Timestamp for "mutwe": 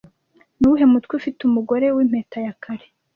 0.91-1.13